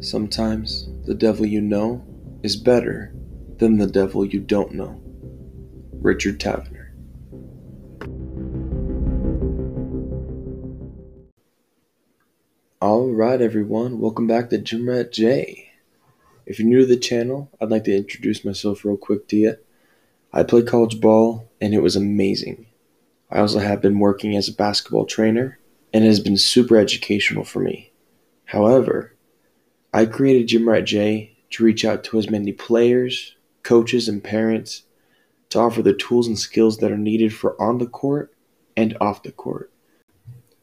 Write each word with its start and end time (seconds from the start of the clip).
Sometimes 0.00 0.90
the 1.06 1.14
devil 1.14 1.46
you 1.46 1.62
know 1.62 2.04
is 2.42 2.54
better 2.54 3.14
than 3.56 3.78
the 3.78 3.86
devil 3.86 4.26
you 4.26 4.40
don't 4.40 4.72
know. 4.72 5.00
Richard 5.94 6.38
Tavener. 6.38 6.90
Alright, 12.82 13.40
everyone, 13.40 13.98
welcome 13.98 14.26
back 14.26 14.50
to 14.50 14.58
Gym 14.58 14.86
Rat 14.86 15.12
J. 15.12 15.70
If 16.44 16.58
you're 16.58 16.68
new 16.68 16.80
to 16.80 16.86
the 16.86 16.98
channel, 16.98 17.50
I'd 17.58 17.70
like 17.70 17.84
to 17.84 17.96
introduce 17.96 18.44
myself 18.44 18.84
real 18.84 18.98
quick 18.98 19.26
to 19.28 19.36
you. 19.36 19.56
I 20.30 20.42
played 20.42 20.68
college 20.68 21.00
ball 21.00 21.50
and 21.58 21.72
it 21.72 21.82
was 21.82 21.96
amazing. 21.96 22.66
I 23.30 23.38
also 23.38 23.60
have 23.60 23.80
been 23.80 23.98
working 23.98 24.36
as 24.36 24.46
a 24.46 24.52
basketball 24.52 25.06
trainer 25.06 25.58
and 25.94 26.04
it 26.04 26.08
has 26.08 26.20
been 26.20 26.36
super 26.36 26.76
educational 26.76 27.44
for 27.44 27.60
me. 27.60 27.92
However, 28.44 29.15
I 29.96 30.04
created 30.04 30.48
Gym 30.48 30.68
Rat 30.68 30.84
J 30.84 31.34
to 31.52 31.64
reach 31.64 31.82
out 31.82 32.04
to 32.04 32.18
as 32.18 32.28
many 32.28 32.52
players, 32.52 33.34
coaches, 33.62 34.08
and 34.10 34.22
parents 34.22 34.82
to 35.48 35.58
offer 35.58 35.80
the 35.80 35.94
tools 35.94 36.26
and 36.26 36.38
skills 36.38 36.76
that 36.78 36.92
are 36.92 36.98
needed 36.98 37.32
for 37.32 37.58
on 37.58 37.78
the 37.78 37.86
court 37.86 38.34
and 38.76 38.94
off 39.00 39.22
the 39.22 39.32
court 39.32 39.72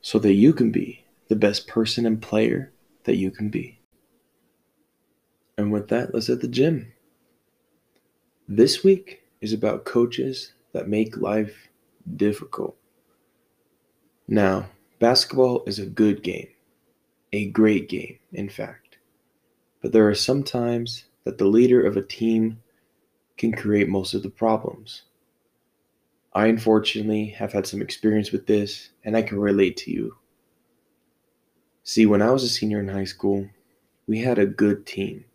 so 0.01 0.19
that 0.19 0.33
you 0.33 0.53
can 0.53 0.69
be 0.69 1.03
the 1.29 1.35
best 1.35 1.67
person 1.67 2.05
and 2.05 2.21
player 2.21 2.71
that 3.05 3.15
you 3.15 3.31
can 3.31 3.49
be. 3.49 3.79
And 5.57 5.71
with 5.71 5.88
that, 5.88 6.13
let's 6.13 6.27
hit 6.27 6.41
the 6.41 6.47
gym. 6.47 6.93
This 8.47 8.83
week 8.83 9.23
is 9.41 9.52
about 9.52 9.83
coaches 9.83 10.53
that 10.73 10.88
make 10.88 11.17
life 11.17 11.69
difficult. 12.17 12.77
Now, 14.27 14.69
basketball 14.99 15.63
is 15.65 15.79
a 15.79 15.88
good 15.88 16.21
game, 16.21 16.49
a 17.31 17.47
great 17.49 17.89
game, 17.89 18.19
in 18.31 18.47
fact 18.47 18.83
but 19.84 19.92
there 19.92 20.09
are 20.09 20.16
some 20.16 20.44
times 20.44 21.03
that 21.26 21.38
the 21.38 21.45
leader 21.45 21.86
of 21.86 21.98
a 21.98 22.02
team 22.02 22.62
can 23.38 23.52
create 23.52 23.89
most 23.89 24.14
of 24.14 24.23
the 24.23 24.30
problems. 24.30 25.03
I 26.34 26.48
unfortunately 26.48 27.26
have 27.28 27.52
had 27.52 27.67
some 27.67 27.81
experience 27.81 28.31
with 28.31 28.48
this, 28.48 28.89
and 29.04 29.16
I 29.16 29.22
can 29.22 29.39
relate 29.39 29.76
to 29.78 29.92
you. 29.92 30.16
See, 31.84 32.06
when 32.06 32.22
I 32.22 32.31
was 32.31 32.44
a 32.44 32.50
senior 32.50 32.80
in 32.80 32.88
high 32.88 33.04
school, 33.04 33.50
we 34.08 34.20
had 34.20 34.39
a 34.39 34.45
good 34.45 34.86
team. 34.86 35.26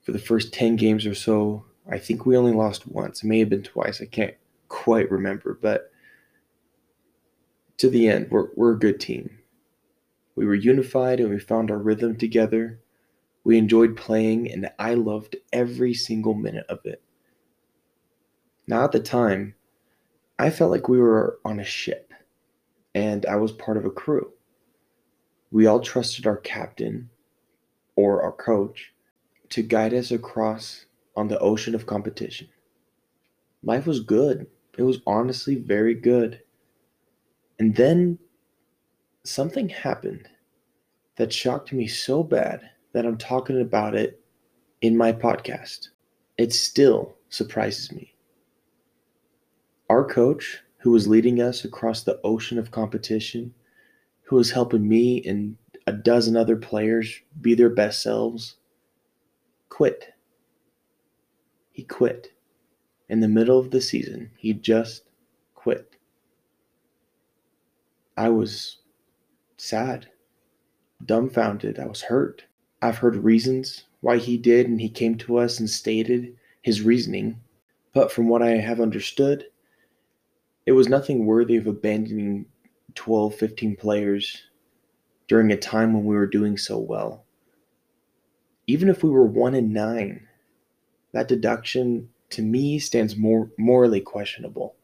For 0.00 0.12
the 0.12 0.18
first 0.18 0.54
10 0.54 0.76
games 0.76 1.04
or 1.04 1.14
so, 1.14 1.66
I 1.90 1.98
think 1.98 2.24
we 2.24 2.38
only 2.38 2.52
lost 2.52 2.88
once. 2.88 3.22
It 3.22 3.26
may 3.26 3.38
have 3.40 3.50
been 3.50 3.62
twice. 3.62 4.00
I 4.00 4.06
can't 4.06 4.34
quite 4.68 5.10
remember, 5.10 5.58
but 5.60 5.92
to 7.76 7.90
the 7.90 8.08
end, 8.08 8.28
we're, 8.30 8.48
we're 8.56 8.72
a 8.72 8.78
good 8.78 8.98
team. 8.98 9.38
We 10.36 10.46
were 10.46 10.54
unified 10.54 11.20
and 11.20 11.28
we 11.28 11.38
found 11.38 11.70
our 11.70 11.78
rhythm 11.78 12.16
together 12.16 12.78
we 13.44 13.58
enjoyed 13.58 13.96
playing, 13.96 14.50
and 14.50 14.70
I 14.78 14.94
loved 14.94 15.36
every 15.52 15.94
single 15.94 16.34
minute 16.34 16.66
of 16.68 16.80
it. 16.84 17.02
Now, 18.66 18.84
at 18.84 18.92
the 18.92 19.00
time, 19.00 19.54
I 20.38 20.50
felt 20.50 20.70
like 20.70 20.88
we 20.88 21.00
were 21.00 21.38
on 21.44 21.60
a 21.60 21.64
ship, 21.64 22.12
and 22.94 23.26
I 23.26 23.36
was 23.36 23.52
part 23.52 23.76
of 23.76 23.84
a 23.84 23.90
crew. 23.90 24.32
We 25.50 25.66
all 25.66 25.80
trusted 25.80 26.26
our 26.26 26.38
captain, 26.38 27.10
or 27.96 28.22
our 28.22 28.32
coach, 28.32 28.92
to 29.50 29.62
guide 29.62 29.92
us 29.92 30.10
across 30.10 30.86
on 31.16 31.28
the 31.28 31.38
ocean 31.40 31.74
of 31.74 31.86
competition. 31.86 32.48
Life 33.62 33.86
was 33.86 34.00
good. 34.00 34.46
It 34.78 34.82
was 34.82 35.00
honestly 35.06 35.56
very 35.56 35.94
good. 35.94 36.40
And 37.58 37.76
then 37.76 38.18
something 39.24 39.68
happened 39.68 40.28
that 41.16 41.32
shocked 41.32 41.72
me 41.72 41.86
so 41.86 42.22
bad 42.22 42.70
that 42.92 43.06
I'm 43.06 43.18
talking 43.18 43.60
about 43.60 43.94
it 43.94 44.20
in 44.80 44.96
my 44.96 45.12
podcast. 45.12 45.88
It 46.38 46.52
still 46.52 47.16
surprises 47.28 47.92
me. 47.92 48.14
Our 49.88 50.04
coach, 50.04 50.60
who 50.78 50.90
was 50.90 51.06
leading 51.06 51.40
us 51.40 51.64
across 51.64 52.02
the 52.02 52.20
ocean 52.24 52.58
of 52.58 52.70
competition, 52.70 53.54
who 54.22 54.36
was 54.36 54.50
helping 54.50 54.88
me 54.88 55.22
and 55.24 55.56
a 55.86 55.92
dozen 55.92 56.36
other 56.36 56.56
players 56.56 57.20
be 57.40 57.54
their 57.54 57.70
best 57.70 58.02
selves, 58.02 58.56
quit. 59.68 60.12
He 61.72 61.82
quit. 61.84 62.32
In 63.08 63.20
the 63.20 63.28
middle 63.28 63.58
of 63.58 63.70
the 63.70 63.80
season, 63.80 64.30
he 64.36 64.54
just 64.54 65.04
quit. 65.54 65.96
I 68.16 68.28
was 68.28 68.78
sad, 69.56 70.08
dumbfounded, 71.04 71.78
I 71.78 71.86
was 71.86 72.02
hurt. 72.02 72.44
I've 72.82 72.98
heard 72.98 73.16
reasons 73.16 73.84
why 74.00 74.18
he 74.18 74.36
did, 74.36 74.68
and 74.68 74.80
he 74.80 74.88
came 74.88 75.16
to 75.18 75.38
us 75.38 75.60
and 75.60 75.70
stated 75.70 76.36
his 76.62 76.82
reasoning. 76.82 77.40
But 77.94 78.10
from 78.10 78.28
what 78.28 78.42
I 78.42 78.50
have 78.50 78.80
understood, 78.80 79.46
it 80.66 80.72
was 80.72 80.88
nothing 80.88 81.24
worthy 81.24 81.56
of 81.56 81.68
abandoning 81.68 82.46
12, 82.96 83.36
15 83.36 83.76
players 83.76 84.42
during 85.28 85.52
a 85.52 85.56
time 85.56 85.94
when 85.94 86.04
we 86.04 86.16
were 86.16 86.26
doing 86.26 86.58
so 86.58 86.78
well. 86.78 87.24
Even 88.66 88.88
if 88.88 89.04
we 89.04 89.10
were 89.10 89.26
1 89.26 89.54
in 89.54 89.72
9, 89.72 90.26
that 91.12 91.28
deduction 91.28 92.08
to 92.30 92.42
me 92.42 92.78
stands 92.80 93.16
more 93.16 93.50
morally 93.58 94.00
questionable. 94.00 94.74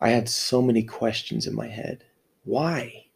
I 0.00 0.10
had 0.10 0.28
so 0.28 0.62
many 0.62 0.84
questions 0.84 1.46
in 1.46 1.54
my 1.56 1.66
head. 1.66 2.04
Why? 2.44 3.07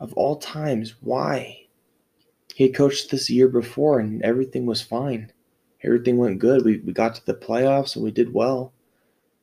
Of 0.00 0.14
all 0.14 0.36
times, 0.36 0.94
why? 1.02 1.66
He 2.54 2.64
had 2.64 2.74
coached 2.74 3.10
this 3.10 3.28
year 3.28 3.48
before 3.48 4.00
and 4.00 4.22
everything 4.22 4.66
was 4.66 4.80
fine. 4.80 5.30
Everything 5.84 6.16
went 6.16 6.38
good. 6.38 6.64
We, 6.64 6.78
we 6.78 6.92
got 6.92 7.14
to 7.14 7.26
the 7.26 7.34
playoffs 7.34 7.94
and 7.94 8.04
we 8.04 8.10
did 8.10 8.32
well. 8.32 8.72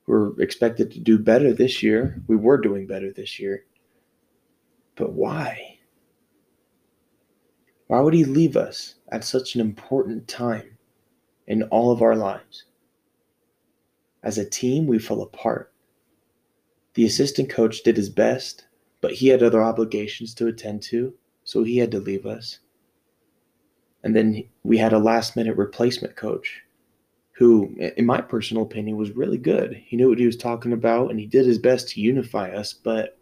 We 0.07 0.15
are 0.15 0.41
expected 0.41 0.91
to 0.91 0.99
do 0.99 1.19
better 1.19 1.53
this 1.53 1.83
year. 1.83 2.21
We 2.27 2.35
were 2.35 2.57
doing 2.57 2.87
better 2.87 3.11
this 3.11 3.39
year. 3.39 3.65
But 4.95 5.13
why? 5.13 5.77
Why 7.87 8.01
would 8.01 8.13
he 8.13 8.25
leave 8.25 8.57
us 8.57 8.95
at 9.11 9.23
such 9.23 9.55
an 9.55 9.61
important 9.61 10.27
time 10.27 10.77
in 11.47 11.63
all 11.63 11.91
of 11.91 12.01
our 12.01 12.15
lives? 12.15 12.65
As 14.23 14.37
a 14.37 14.49
team, 14.49 14.87
we 14.87 14.99
fell 14.99 15.21
apart. 15.21 15.71
The 16.95 17.05
assistant 17.05 17.49
coach 17.49 17.83
did 17.83 17.95
his 17.95 18.09
best, 18.09 18.66
but 19.01 19.11
he 19.11 19.27
had 19.27 19.43
other 19.43 19.61
obligations 19.61 20.33
to 20.35 20.47
attend 20.47 20.81
to, 20.83 21.13
so 21.43 21.63
he 21.63 21.77
had 21.77 21.91
to 21.91 21.99
leave 21.99 22.25
us. 22.25 22.59
And 24.03 24.15
then 24.15 24.43
we 24.63 24.77
had 24.77 24.93
a 24.93 24.99
last 24.99 25.35
minute 25.35 25.57
replacement 25.57 26.15
coach 26.15 26.61
who, 27.33 27.75
in 27.97 28.05
my 28.05 28.19
personal 28.21 28.63
opinion, 28.63 28.97
was 28.97 29.11
really 29.11 29.37
good. 29.37 29.73
He 29.85 29.95
knew 29.95 30.09
what 30.09 30.17
he 30.17 30.25
was 30.25 30.37
talking 30.37 30.73
about 30.73 31.11
and 31.11 31.19
he 31.19 31.27
did 31.27 31.45
his 31.45 31.59
best 31.59 31.89
to 31.89 32.01
unify 32.01 32.49
us. 32.49 32.73
But 32.73 33.17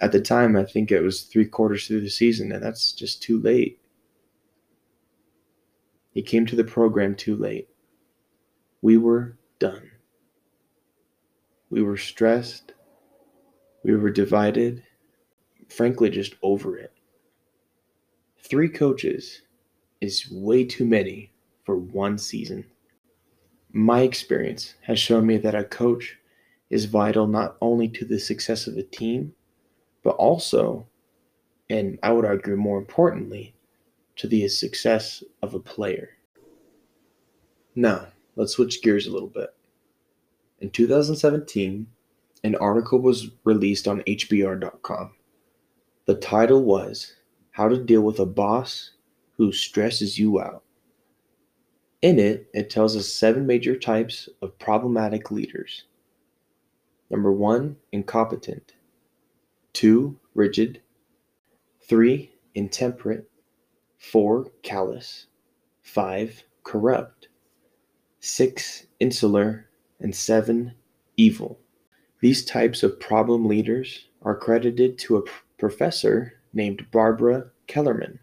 at 0.00 0.12
the 0.12 0.20
time, 0.20 0.56
I 0.56 0.64
think 0.64 0.92
it 0.92 1.00
was 1.00 1.22
three 1.22 1.46
quarters 1.46 1.86
through 1.86 2.02
the 2.02 2.10
season, 2.10 2.52
and 2.52 2.62
that's 2.62 2.92
just 2.92 3.22
too 3.22 3.40
late. 3.40 3.80
He 6.12 6.22
came 6.22 6.46
to 6.46 6.56
the 6.56 6.64
program 6.64 7.14
too 7.14 7.36
late. 7.36 7.68
We 8.82 8.96
were 8.96 9.36
done. 9.58 9.90
We 11.70 11.82
were 11.82 11.96
stressed. 11.96 12.72
We 13.88 13.96
were 13.96 14.10
divided, 14.10 14.82
frankly, 15.70 16.10
just 16.10 16.34
over 16.42 16.76
it. 16.76 16.92
Three 18.38 18.68
coaches 18.68 19.40
is 20.02 20.30
way 20.30 20.66
too 20.66 20.84
many 20.84 21.32
for 21.64 21.78
one 21.78 22.18
season. 22.18 22.66
My 23.72 24.02
experience 24.02 24.74
has 24.82 24.98
shown 24.98 25.24
me 25.26 25.38
that 25.38 25.54
a 25.54 25.64
coach 25.64 26.18
is 26.68 26.84
vital 26.84 27.26
not 27.26 27.56
only 27.62 27.88
to 27.88 28.04
the 28.04 28.18
success 28.18 28.66
of 28.66 28.76
a 28.76 28.82
team, 28.82 29.32
but 30.02 30.16
also, 30.16 30.86
and 31.70 31.98
I 32.02 32.12
would 32.12 32.26
argue 32.26 32.56
more 32.56 32.76
importantly, 32.76 33.54
to 34.16 34.28
the 34.28 34.48
success 34.48 35.24
of 35.40 35.54
a 35.54 35.60
player. 35.60 36.10
Now, 37.74 38.08
let's 38.36 38.52
switch 38.52 38.82
gears 38.82 39.06
a 39.06 39.12
little 39.12 39.28
bit. 39.28 39.48
In 40.60 40.68
2017, 40.68 41.86
an 42.44 42.54
article 42.56 43.00
was 43.00 43.30
released 43.44 43.88
on 43.88 44.02
HBR.com. 44.02 45.12
The 46.06 46.14
title 46.14 46.64
was 46.64 47.14
How 47.50 47.68
to 47.68 47.82
Deal 47.82 48.02
with 48.02 48.18
a 48.18 48.26
Boss 48.26 48.92
Who 49.36 49.52
Stresses 49.52 50.18
You 50.18 50.40
Out. 50.40 50.62
In 52.00 52.18
it, 52.18 52.48
it 52.54 52.70
tells 52.70 52.96
us 52.96 53.12
seven 53.12 53.46
major 53.46 53.76
types 53.76 54.28
of 54.40 54.58
problematic 54.58 55.30
leaders. 55.30 55.84
Number 57.10 57.32
one, 57.32 57.76
incompetent. 57.92 58.74
Two, 59.72 60.18
rigid. 60.34 60.80
Three, 61.80 62.32
intemperate. 62.54 63.28
Four, 63.98 64.50
callous. 64.62 65.26
Five, 65.82 66.44
corrupt. 66.62 67.28
Six, 68.20 68.86
insular. 69.00 69.66
And 70.00 70.14
seven, 70.14 70.74
evil. 71.16 71.58
These 72.20 72.44
types 72.44 72.82
of 72.82 72.98
problem 72.98 73.46
leaders 73.46 74.06
are 74.22 74.36
credited 74.36 74.98
to 74.98 75.18
a 75.18 75.22
professor 75.58 76.34
named 76.52 76.90
Barbara 76.90 77.50
Kellerman. 77.68 78.18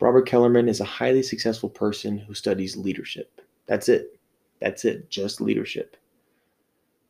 Robert 0.00 0.26
Kellerman 0.26 0.68
is 0.68 0.80
a 0.80 0.84
highly 0.84 1.22
successful 1.22 1.68
person 1.68 2.16
who 2.16 2.32
studies 2.32 2.76
leadership. 2.76 3.42
That's 3.66 3.88
it. 3.90 4.18
That's 4.60 4.86
it. 4.86 5.10
Just 5.10 5.42
leadership. 5.42 5.96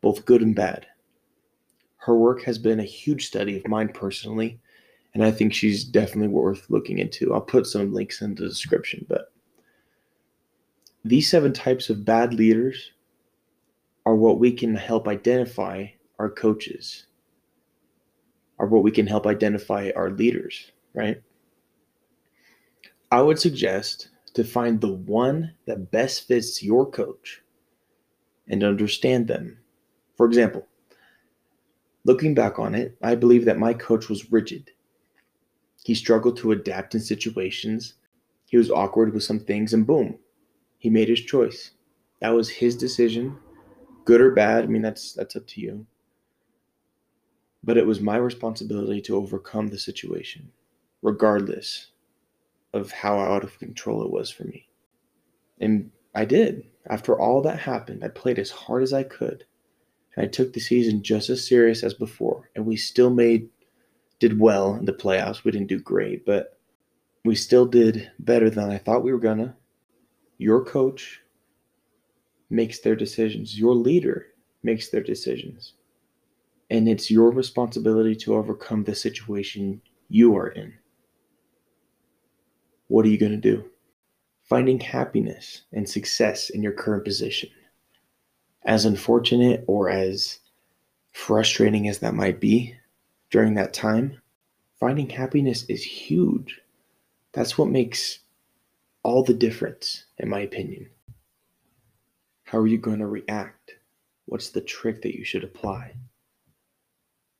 Both 0.00 0.24
good 0.24 0.42
and 0.42 0.56
bad. 0.56 0.86
Her 1.98 2.16
work 2.16 2.42
has 2.42 2.58
been 2.58 2.80
a 2.80 2.84
huge 2.84 3.26
study 3.26 3.58
of 3.58 3.68
mine 3.68 3.90
personally, 3.90 4.58
and 5.14 5.24
I 5.24 5.30
think 5.30 5.52
she's 5.52 5.84
definitely 5.84 6.28
worth 6.28 6.66
looking 6.68 6.98
into. 6.98 7.32
I'll 7.32 7.40
put 7.40 7.66
some 7.66 7.92
links 7.92 8.22
in 8.22 8.34
the 8.34 8.48
description, 8.48 9.06
but 9.08 9.32
these 11.04 11.30
seven 11.30 11.52
types 11.52 11.90
of 11.90 12.04
bad 12.04 12.34
leaders 12.34 12.92
are 14.06 14.14
what 14.14 14.38
we 14.38 14.52
can 14.52 14.74
help 14.74 15.06
identify 15.06 15.86
our 16.18 16.30
coaches, 16.30 17.06
are 18.58 18.66
what 18.66 18.82
we 18.82 18.90
can 18.90 19.06
help 19.06 19.26
identify 19.26 19.90
our 19.96 20.10
leaders, 20.10 20.72
right? 20.94 21.22
I 23.10 23.22
would 23.22 23.38
suggest 23.38 24.08
to 24.34 24.44
find 24.44 24.80
the 24.80 24.92
one 24.92 25.54
that 25.66 25.90
best 25.90 26.28
fits 26.28 26.62
your 26.62 26.88
coach 26.88 27.42
and 28.48 28.62
understand 28.62 29.26
them. 29.26 29.58
For 30.16 30.26
example, 30.26 30.66
looking 32.04 32.34
back 32.34 32.58
on 32.58 32.74
it, 32.74 32.96
I 33.02 33.14
believe 33.14 33.44
that 33.46 33.58
my 33.58 33.74
coach 33.74 34.08
was 34.08 34.30
rigid. 34.30 34.70
He 35.82 35.94
struggled 35.94 36.36
to 36.38 36.52
adapt 36.52 36.94
in 36.94 37.00
situations. 37.00 37.94
He 38.46 38.56
was 38.56 38.70
awkward 38.70 39.14
with 39.14 39.22
some 39.22 39.40
things, 39.40 39.72
and 39.72 39.86
boom, 39.86 40.18
he 40.78 40.90
made 40.90 41.08
his 41.08 41.22
choice. 41.22 41.70
That 42.20 42.30
was 42.30 42.48
his 42.48 42.76
decision, 42.76 43.38
good 44.04 44.20
or 44.20 44.30
bad. 44.30 44.64
I 44.64 44.66
mean, 44.66 44.82
that's 44.82 45.12
that's 45.12 45.36
up 45.36 45.46
to 45.48 45.60
you. 45.60 45.86
But 47.62 47.76
it 47.76 47.86
was 47.86 48.00
my 48.00 48.16
responsibility 48.16 49.00
to 49.02 49.16
overcome 49.16 49.68
the 49.68 49.78
situation, 49.78 50.50
regardless 51.02 51.88
of 52.72 52.90
how 52.90 53.18
out 53.18 53.44
of 53.44 53.58
control 53.58 54.02
it 54.02 54.10
was 54.10 54.30
for 54.30 54.44
me. 54.44 54.68
And 55.60 55.90
I 56.14 56.24
did. 56.24 56.64
After 56.88 57.18
all 57.18 57.42
that 57.42 57.58
happened, 57.58 58.02
I 58.02 58.08
played 58.08 58.38
as 58.38 58.50
hard 58.50 58.82
as 58.82 58.92
I 58.92 59.02
could. 59.02 59.44
And 60.16 60.24
I 60.24 60.28
took 60.28 60.52
the 60.52 60.60
season 60.60 61.02
just 61.02 61.28
as 61.28 61.46
serious 61.46 61.82
as 61.82 61.92
before. 61.94 62.50
And 62.54 62.64
we 62.64 62.76
still 62.76 63.10
made 63.10 63.48
did 64.18 64.38
well 64.38 64.74
in 64.74 64.84
the 64.84 64.92
playoffs. 64.92 65.44
We 65.44 65.50
didn't 65.50 65.68
do 65.68 65.80
great, 65.80 66.24
but 66.24 66.58
we 67.24 67.34
still 67.34 67.66
did 67.66 68.10
better 68.18 68.50
than 68.50 68.70
I 68.70 68.78
thought 68.78 69.02
we 69.02 69.12
were 69.12 69.18
gonna. 69.18 69.56
Your 70.38 70.64
coach 70.64 71.20
makes 72.50 72.80
their 72.80 72.96
decisions. 72.96 73.58
Your 73.58 73.74
leader 73.74 74.26
makes 74.62 74.90
their 74.90 75.02
decisions. 75.02 75.74
And 76.68 76.88
it's 76.88 77.10
your 77.10 77.30
responsibility 77.30 78.14
to 78.16 78.34
overcome 78.34 78.84
the 78.84 78.94
situation 78.94 79.80
you 80.08 80.36
are 80.36 80.48
in 80.48 80.74
what 82.90 83.06
are 83.06 83.08
you 83.08 83.18
going 83.18 83.30
to 83.30 83.38
do? 83.38 83.64
Finding 84.42 84.80
happiness 84.80 85.62
and 85.72 85.88
success 85.88 86.50
in 86.50 86.60
your 86.60 86.72
current 86.72 87.04
position. 87.04 87.48
As 88.64 88.84
unfortunate 88.84 89.64
or 89.68 89.88
as 89.88 90.40
frustrating 91.12 91.86
as 91.86 92.00
that 92.00 92.14
might 92.14 92.40
be 92.40 92.74
during 93.30 93.54
that 93.54 93.72
time, 93.72 94.20
finding 94.80 95.08
happiness 95.08 95.64
is 95.68 95.84
huge. 95.84 96.60
That's 97.32 97.56
what 97.56 97.68
makes 97.68 98.18
all 99.04 99.22
the 99.22 99.34
difference, 99.34 100.06
in 100.18 100.28
my 100.28 100.40
opinion. 100.40 100.90
How 102.50 102.58
are 102.58 102.66
you 102.66 102.78
going 102.78 102.98
to 102.98 103.06
react? 103.06 103.76
What's 104.26 104.50
the 104.50 104.60
trick 104.60 105.02
that 105.02 105.16
you 105.16 105.24
should 105.24 105.44
apply? 105.44 105.94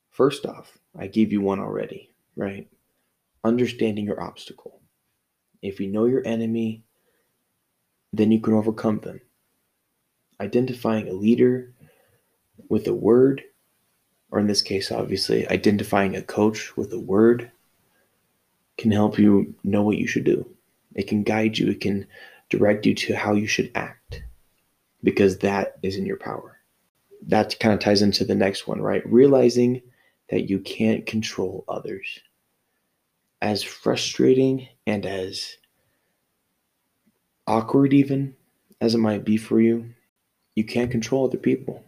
First 0.08 0.46
off, 0.46 0.78
I 0.96 1.08
gave 1.08 1.32
you 1.32 1.40
one 1.40 1.58
already, 1.58 2.12
right? 2.36 2.68
Understanding 3.42 4.04
your 4.04 4.22
obstacle. 4.22 4.80
If 5.62 5.80
you 5.80 5.88
know 5.88 6.04
your 6.04 6.24
enemy, 6.24 6.84
then 8.12 8.30
you 8.30 8.40
can 8.40 8.54
overcome 8.54 9.00
them. 9.00 9.20
Identifying 10.40 11.08
a 11.08 11.12
leader 11.12 11.72
with 12.68 12.86
a 12.86 12.94
word, 12.94 13.42
or 14.30 14.38
in 14.38 14.46
this 14.46 14.62
case, 14.62 14.92
obviously, 14.92 15.44
identifying 15.48 16.14
a 16.14 16.22
coach 16.22 16.76
with 16.76 16.92
a 16.92 17.00
word 17.00 17.50
can 18.78 18.92
help 18.92 19.18
you 19.18 19.56
know 19.64 19.82
what 19.82 19.98
you 19.98 20.06
should 20.06 20.22
do. 20.22 20.48
It 20.94 21.08
can 21.08 21.24
guide 21.24 21.58
you, 21.58 21.68
it 21.68 21.80
can 21.80 22.06
direct 22.48 22.86
you 22.86 22.94
to 22.94 23.16
how 23.16 23.34
you 23.34 23.48
should 23.48 23.72
act 23.74 24.22
because 25.02 25.38
that 25.38 25.78
is 25.82 25.96
in 25.96 26.06
your 26.06 26.16
power. 26.16 26.58
That 27.26 27.58
kind 27.60 27.74
of 27.74 27.80
ties 27.80 28.02
into 28.02 28.24
the 28.24 28.34
next 28.34 28.66
one, 28.66 28.80
right? 28.80 29.02
Realizing 29.06 29.82
that 30.30 30.48
you 30.48 30.58
can't 30.60 31.06
control 31.06 31.64
others 31.68 32.20
as 33.42 33.62
frustrating 33.62 34.68
and 34.86 35.04
as 35.06 35.56
awkward, 37.46 37.92
even 37.92 38.34
as 38.80 38.94
it 38.94 38.98
might 38.98 39.24
be 39.24 39.36
for 39.36 39.60
you, 39.60 39.92
you 40.54 40.64
can't 40.64 40.90
control 40.90 41.26
other 41.26 41.38
people. 41.38 41.82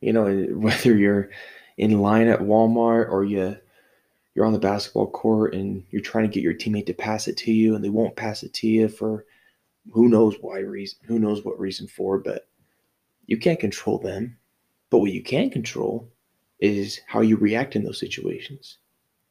You 0.00 0.12
know, 0.12 0.42
whether 0.54 0.96
you're 0.96 1.30
in 1.76 2.00
line 2.00 2.28
at 2.28 2.40
Walmart 2.40 3.10
or 3.10 3.24
you 3.24 3.56
you're 4.34 4.46
on 4.46 4.52
the 4.52 4.58
basketball 4.58 5.06
court 5.06 5.54
and 5.54 5.84
you're 5.90 6.02
trying 6.02 6.24
to 6.24 6.30
get 6.30 6.42
your 6.42 6.54
teammate 6.54 6.86
to 6.86 6.94
pass 6.94 7.28
it 7.28 7.36
to 7.36 7.52
you 7.52 7.76
and 7.76 7.84
they 7.84 7.88
won't 7.88 8.16
pass 8.16 8.42
it 8.42 8.52
to 8.52 8.66
you 8.66 8.88
for 8.88 9.24
who 9.92 10.08
knows 10.08 10.36
why 10.40 10.58
reason, 10.58 10.98
who 11.04 11.18
knows 11.18 11.44
what 11.44 11.58
reason 11.58 11.86
for, 11.86 12.18
but 12.18 12.48
you 13.26 13.36
can't 13.38 13.60
control 13.60 13.98
them. 13.98 14.36
But 14.90 14.98
what 14.98 15.12
you 15.12 15.22
can 15.22 15.50
control 15.50 16.08
is 16.60 17.00
how 17.06 17.20
you 17.20 17.36
react 17.36 17.76
in 17.76 17.84
those 17.84 18.00
situations. 18.00 18.78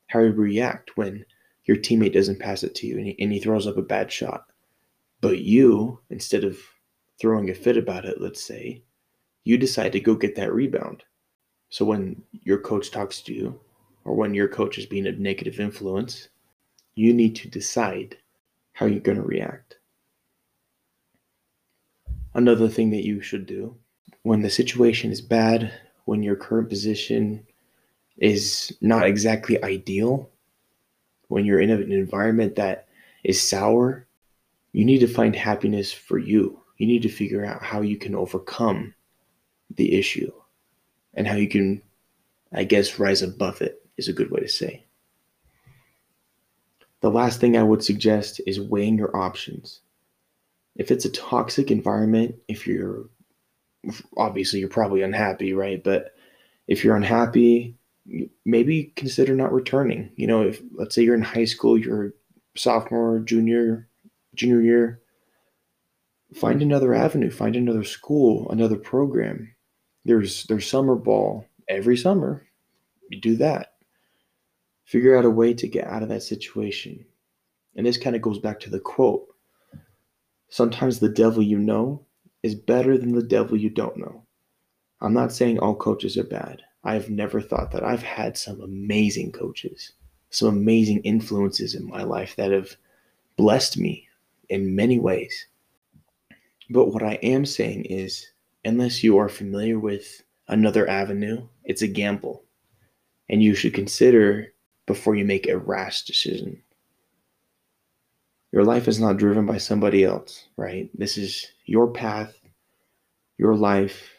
How 0.08 0.20
you 0.20 0.32
react 0.32 0.98
when 0.98 1.26
your 1.66 1.78
teammate 1.78 2.14
doesn't 2.14 2.40
pass 2.40 2.64
it 2.64 2.76
to 2.76 2.88
you 2.88 2.98
and 2.98 3.08
he, 3.08 3.16
and 3.20 3.32
he 3.32 3.40
throws 3.40 3.68
up 3.68 3.78
a 3.78 3.82
bad 3.82 4.12
shot. 4.12 4.46
But 5.22 5.40
you, 5.40 6.00
instead 6.10 6.44
of 6.44 6.60
throwing 7.20 7.50
a 7.50 7.54
fit 7.56 7.78
about 7.78 8.06
it, 8.06 8.20
let's 8.20 8.44
say, 8.44 8.84
you 9.46 9.58
decide 9.58 9.94
to 9.94 10.00
go 10.00 10.16
get 10.16 10.36
that 10.36 10.54
rebound. 10.54 11.04
So 11.70 11.86
when 11.86 12.22
your 12.32 12.60
coach 12.60 12.92
talks 12.92 13.22
to 13.22 13.34
you, 13.34 13.60
or 14.06 14.16
when 14.16 14.34
your 14.34 14.48
coach 14.48 14.78
is 14.78 14.86
being 14.86 15.08
a 15.08 15.14
negative 15.14 15.60
influence, 15.60 16.28
you 16.96 17.14
need 17.14 17.36
to 17.38 17.48
decide 17.48 18.18
how 18.74 18.86
you're 18.86 19.00
going 19.00 19.18
to 19.18 19.24
react. 19.24 19.78
Another 22.36 22.68
thing 22.68 22.90
that 22.92 23.06
you 23.06 23.22
should 23.22 23.46
do 23.46 23.76
when 24.24 24.42
the 24.42 24.50
situation 24.50 25.12
is 25.12 25.22
bad, 25.22 25.72
when 26.06 26.24
your 26.24 26.36
current 26.36 26.70
position 26.70 27.46
is 28.18 28.76
not 28.82 29.06
exactly 29.06 29.64
ideal, 29.64 30.30
when 31.28 31.46
you're 31.46 31.60
in 31.60 31.70
an 31.70 31.92
environment 31.92 32.56
that 32.56 32.88
is 33.24 33.42
sour, 33.42 34.08
you 34.72 34.86
need 34.86 35.00
to 35.00 35.08
find 35.08 35.36
happiness 35.36 35.92
for 35.94 36.18
you. 36.18 36.60
You 36.78 36.88
need 36.88 37.04
to 37.04 37.10
figure 37.10 37.46
out 37.46 37.64
how 37.64 37.82
you 37.82 37.98
can 37.98 38.16
overcome 38.16 38.96
the 39.76 39.98
issue 39.98 40.32
and 41.14 41.28
how 41.28 41.36
you 41.36 41.48
can, 41.48 41.82
I 42.52 42.64
guess, 42.64 43.00
rise 43.00 43.22
above 43.22 43.62
it 43.62 43.86
is 43.98 44.08
a 44.08 44.14
good 44.14 44.32
way 44.32 44.42
to 44.42 44.50
say. 44.50 44.86
The 47.02 47.12
last 47.12 47.40
thing 47.40 47.58
I 47.58 47.64
would 47.64 47.84
suggest 47.84 48.42
is 48.48 48.60
weighing 48.60 48.98
your 48.98 49.16
options. 49.16 49.82
If 50.76 50.92
it's 50.92 51.06
a 51.06 51.12
toxic 51.12 51.72
environment, 51.72 52.36
if 52.48 52.66
you're 52.68 53.06
obviously 54.18 54.60
you're 54.60 54.70
probably 54.70 55.02
unhappy, 55.02 55.54
right? 55.54 55.84
But 55.84 56.16
if 56.68 56.84
you're 56.84 56.96
unhappy, 56.96 57.76
maybe 58.46 58.94
consider 58.96 59.36
not 59.36 59.54
returning. 59.54 60.12
You 60.16 60.28
know, 60.28 60.44
if 60.44 60.62
let's 60.74 60.96
say 60.96 61.04
you're 61.04 61.16
in 61.16 61.22
high 61.22 61.46
school, 61.46 61.78
you're 61.78 62.14
sophomore, 62.56 63.20
junior, 63.20 63.88
junior 64.36 64.62
year, 64.62 65.02
find 66.34 66.62
another 66.62 66.94
avenue, 66.94 67.32
find 67.32 67.56
another 67.56 67.84
school, 67.84 68.50
another 68.50 68.78
program. 68.78 69.54
There's 70.06 70.44
there's 70.46 70.68
summer 70.68 70.96
ball 70.96 71.46
every 71.68 71.98
summer. 71.98 72.46
You 73.10 73.22
do 73.22 73.36
that. 73.38 73.74
Figure 74.86 75.18
out 75.18 75.26
a 75.26 75.30
way 75.30 75.54
to 75.54 75.68
get 75.68 75.88
out 75.88 76.04
of 76.04 76.10
that 76.10 76.24
situation. 76.24 77.06
And 77.76 77.86
this 77.86 77.98
kind 77.98 78.16
of 78.16 78.22
goes 78.22 78.40
back 78.40 78.60
to 78.62 78.70
the 78.70 78.80
quote. 78.80 79.33
Sometimes 80.54 81.00
the 81.00 81.10
devil 81.10 81.42
you 81.42 81.58
know 81.58 82.06
is 82.44 82.54
better 82.54 82.96
than 82.96 83.14
the 83.14 83.24
devil 83.24 83.58
you 83.58 83.72
don't 83.72 83.98
know. 83.98 84.24
I'm 85.02 85.12
not 85.12 85.32
saying 85.32 85.58
all 85.58 85.74
coaches 85.74 86.16
are 86.16 86.24
bad. 86.24 86.62
I've 86.84 87.10
never 87.10 87.42
thought 87.42 87.72
that. 87.72 87.84
I've 87.84 88.04
had 88.04 88.38
some 88.38 88.62
amazing 88.62 89.32
coaches, 89.32 89.94
some 90.30 90.50
amazing 90.50 91.00
influences 91.00 91.74
in 91.74 91.88
my 91.88 92.04
life 92.04 92.36
that 92.36 92.52
have 92.52 92.76
blessed 93.36 93.80
me 93.80 94.08
in 94.48 94.76
many 94.76 95.00
ways. 95.00 95.48
But 96.70 96.90
what 96.90 97.02
I 97.02 97.16
am 97.24 97.48
saying 97.48 97.86
is, 97.86 98.24
unless 98.64 99.04
you 99.04 99.18
are 99.18 99.30
familiar 99.30 99.80
with 99.80 100.22
another 100.50 100.88
avenue, 100.88 101.48
it's 101.64 101.82
a 101.82 101.88
gamble. 101.88 102.44
And 103.28 103.42
you 103.42 103.56
should 103.56 103.74
consider 103.74 104.54
before 104.86 105.16
you 105.16 105.26
make 105.26 105.48
a 105.48 105.58
rash 105.58 106.04
decision. 106.04 106.62
Your 108.54 108.64
life 108.64 108.88
is 108.88 109.00
not 109.00 109.18
driven 109.18 109.48
by 109.48 109.58
somebody 109.58 110.04
else, 110.04 110.48
right? 110.58 110.88
This 110.94 111.18
is 111.18 111.48
your 111.66 111.92
path, 111.92 112.38
your 113.40 113.56
life, 113.56 114.12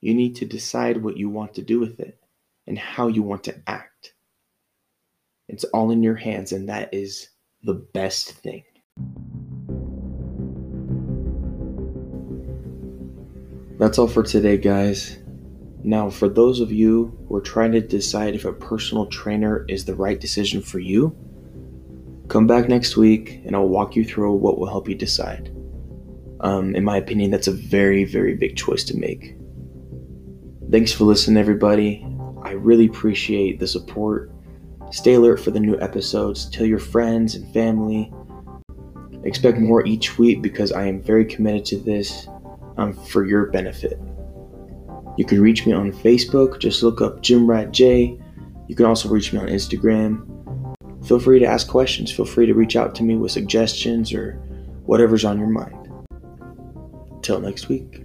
you 0.00 0.14
need 0.14 0.36
to 0.36 0.46
decide 0.46 1.02
what 1.02 1.16
you 1.16 1.28
want 1.28 1.54
to 1.54 1.62
do 1.62 1.80
with 1.80 1.98
it 1.98 2.20
and 2.68 2.78
how 2.78 3.08
you 3.08 3.24
want 3.24 3.42
to 3.44 3.60
act. 3.66 4.14
It's 5.48 5.64
all 5.64 5.90
in 5.90 6.04
your 6.04 6.14
hands, 6.14 6.52
and 6.52 6.68
that 6.68 6.94
is 6.94 7.30
the 7.64 7.74
best 7.74 8.30
thing. 8.30 8.62
That's 13.80 13.98
all 13.98 14.06
for 14.06 14.22
today, 14.22 14.58
guys. 14.58 15.18
Now, 15.82 16.10
for 16.10 16.28
those 16.28 16.60
of 16.60 16.70
you 16.70 17.18
who 17.26 17.34
are 17.34 17.40
trying 17.40 17.72
to 17.72 17.80
decide 17.80 18.36
if 18.36 18.44
a 18.44 18.52
personal 18.52 19.06
trainer 19.06 19.64
is 19.68 19.84
the 19.84 19.96
right 19.96 20.20
decision 20.20 20.62
for 20.62 20.78
you, 20.78 21.16
come 22.28 22.46
back 22.46 22.68
next 22.68 22.96
week 22.96 23.40
and 23.44 23.56
I'll 23.56 23.68
walk 23.68 23.96
you 23.96 24.04
through 24.04 24.34
what 24.34 24.58
will 24.58 24.68
help 24.68 24.88
you 24.88 24.94
decide. 24.94 25.50
Um, 26.40 26.74
in 26.76 26.84
my 26.84 26.96
opinion, 26.96 27.30
that's 27.30 27.48
a 27.48 27.52
very, 27.52 28.04
very 28.04 28.34
big 28.34 28.56
choice 28.56 28.84
to 28.84 28.96
make. 28.96 29.36
Thanks 30.70 30.92
for 30.92 31.04
listening, 31.04 31.38
everybody. 31.38 32.06
I 32.42 32.52
really 32.52 32.86
appreciate 32.86 33.58
the 33.58 33.66
support. 33.66 34.30
Stay 34.90 35.14
alert 35.14 35.40
for 35.40 35.50
the 35.50 35.60
new 35.60 35.78
episodes. 35.80 36.48
Tell 36.50 36.66
your 36.66 36.78
friends 36.78 37.34
and 37.34 37.52
family. 37.52 38.12
Expect 39.24 39.58
more 39.58 39.84
each 39.86 40.18
week 40.18 40.42
because 40.42 40.70
I 40.70 40.84
am 40.84 41.02
very 41.02 41.24
committed 41.24 41.64
to 41.66 41.78
this 41.78 42.28
um, 42.76 42.92
for 42.92 43.26
your 43.26 43.46
benefit. 43.46 43.98
You 45.16 45.24
can 45.24 45.40
reach 45.40 45.66
me 45.66 45.72
on 45.72 45.92
Facebook. 45.92 46.60
Just 46.60 46.82
look 46.82 47.00
up 47.00 47.22
Gym 47.22 47.48
Rat 47.48 47.72
J. 47.72 48.18
You 48.68 48.74
can 48.76 48.86
also 48.86 49.08
reach 49.08 49.32
me 49.32 49.40
on 49.40 49.48
Instagram. 49.48 50.37
Feel 51.08 51.18
free 51.18 51.38
to 51.38 51.46
ask 51.46 51.68
questions. 51.68 52.12
Feel 52.12 52.26
free 52.26 52.44
to 52.44 52.52
reach 52.52 52.76
out 52.76 52.94
to 52.96 53.02
me 53.02 53.16
with 53.16 53.32
suggestions 53.32 54.12
or 54.12 54.32
whatever's 54.84 55.24
on 55.24 55.38
your 55.38 55.48
mind. 55.48 55.88
Till 57.22 57.40
next 57.40 57.70
week. 57.70 58.04